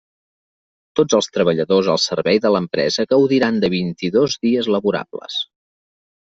[0.99, 5.39] Tots els treballadors al servei de l'empresa gaudiran de vint-i-dos dies laborables.